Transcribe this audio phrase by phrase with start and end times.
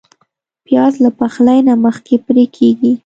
[0.65, 2.91] پیاز له پخلي نه مخکې پرې کېږي